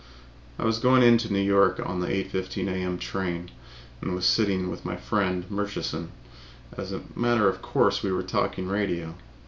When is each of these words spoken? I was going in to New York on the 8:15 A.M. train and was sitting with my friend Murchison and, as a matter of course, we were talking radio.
I 0.57 0.63
was 0.65 0.79
going 0.79 1.03
in 1.03 1.19
to 1.19 1.31
New 1.31 1.43
York 1.43 1.79
on 1.79 1.99
the 1.99 2.07
8:15 2.07 2.67
A.M. 2.69 2.97
train 2.97 3.51
and 4.01 4.15
was 4.15 4.25
sitting 4.25 4.67
with 4.71 4.83
my 4.83 4.95
friend 4.95 5.45
Murchison 5.47 6.09
and, 6.71 6.79
as 6.79 6.91
a 6.91 7.03
matter 7.15 7.47
of 7.47 7.61
course, 7.61 8.01
we 8.01 8.11
were 8.11 8.23
talking 8.23 8.67
radio. 8.67 9.13